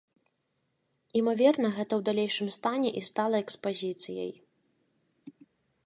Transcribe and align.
Імаверна 1.19 1.69
гэта 1.77 1.93
ў 1.99 2.07
далейшым 2.07 2.49
стане 2.57 2.89
і 3.01 3.07
сталай 3.11 3.41
экспазіцыяй. 3.49 4.35